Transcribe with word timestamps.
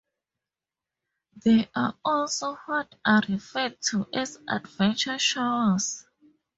There 1.45 1.67
are 1.75 1.95
also 2.03 2.55
what 2.65 2.91
are 3.05 3.21
referred 3.29 3.79
to 3.91 4.07
as 4.11 4.39
"adventure 4.49 5.19
showers". 5.19 6.07